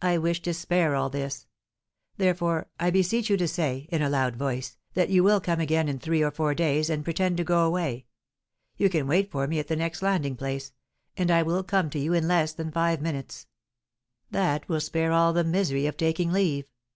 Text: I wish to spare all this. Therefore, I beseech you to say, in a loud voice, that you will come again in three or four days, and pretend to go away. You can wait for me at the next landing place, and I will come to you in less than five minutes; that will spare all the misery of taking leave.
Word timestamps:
I 0.00 0.18
wish 0.18 0.42
to 0.42 0.54
spare 0.54 0.96
all 0.96 1.08
this. 1.08 1.46
Therefore, 2.16 2.66
I 2.80 2.90
beseech 2.90 3.30
you 3.30 3.36
to 3.36 3.46
say, 3.46 3.86
in 3.92 4.02
a 4.02 4.10
loud 4.10 4.34
voice, 4.34 4.76
that 4.94 5.08
you 5.08 5.22
will 5.22 5.40
come 5.40 5.60
again 5.60 5.88
in 5.88 6.00
three 6.00 6.20
or 6.20 6.32
four 6.32 6.52
days, 6.52 6.90
and 6.90 7.04
pretend 7.04 7.36
to 7.36 7.44
go 7.44 7.64
away. 7.64 8.06
You 8.76 8.90
can 8.90 9.06
wait 9.06 9.30
for 9.30 9.46
me 9.46 9.60
at 9.60 9.68
the 9.68 9.76
next 9.76 10.02
landing 10.02 10.34
place, 10.34 10.72
and 11.16 11.30
I 11.30 11.44
will 11.44 11.62
come 11.62 11.90
to 11.90 11.98
you 12.00 12.12
in 12.12 12.26
less 12.26 12.52
than 12.52 12.72
five 12.72 13.00
minutes; 13.00 13.46
that 14.32 14.68
will 14.68 14.80
spare 14.80 15.12
all 15.12 15.32
the 15.32 15.44
misery 15.44 15.86
of 15.86 15.96
taking 15.96 16.32
leave. 16.32 16.68